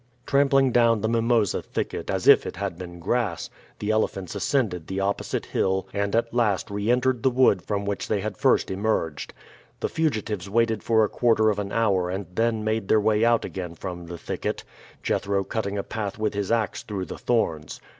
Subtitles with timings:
[0.25, 4.99] Trampling down the mimosa thicket as if it had been grass, the elephants ascended the
[4.99, 9.31] opposite hill and at last re entered the wood from which they had first emerged.
[9.79, 13.45] The fugitives waited for a quarter of an hour and then made their way out
[13.45, 14.63] again from the thicket,
[15.03, 17.79] Jethro cutting a path with his ax through the thorns.